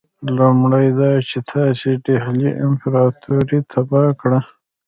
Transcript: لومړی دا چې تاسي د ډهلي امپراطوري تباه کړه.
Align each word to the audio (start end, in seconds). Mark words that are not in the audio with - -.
لومړی 0.37 0.87
دا 0.99 1.11
چې 1.29 1.37
تاسي 1.51 1.91
د 1.97 1.99
ډهلي 2.05 2.51
امپراطوري 2.65 3.59
تباه 3.71 4.09
کړه. 4.21 4.39